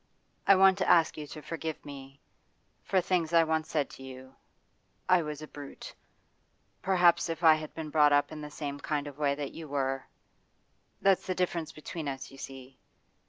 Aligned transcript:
I 0.47 0.55
want 0.55 0.79
to 0.79 0.89
ask 0.89 1.15
you 1.15 1.27
to 1.27 1.43
forgive 1.43 1.85
me 1.85 2.19
for 2.81 3.01
things 3.01 3.33
I 3.33 3.43
once 3.43 3.69
said 3.69 3.87
to 3.91 4.01
you. 4.03 4.33
I 5.07 5.21
was 5.21 5.43
a 5.43 5.47
brute. 5.47 5.93
Perhaps 6.81 7.29
if 7.29 7.43
I 7.43 7.53
had 7.53 7.71
been 7.75 7.91
brought 7.91 8.11
up 8.11 8.31
in 8.31 8.41
the 8.41 8.49
same 8.49 8.79
kind 8.79 9.05
of 9.05 9.19
way 9.19 9.35
that 9.35 9.51
you 9.53 9.67
were 9.67 10.07
that's 11.03 11.27
the 11.27 11.35
difference 11.35 11.71
between 11.71 12.07
us, 12.07 12.31
you 12.31 12.39
see. 12.39 12.79